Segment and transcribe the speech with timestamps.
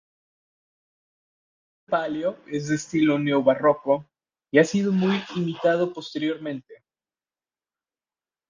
[1.75, 4.09] El paso de palio es de estilo neobarroco,
[4.51, 6.83] y ha sido muy imitado posteriormente.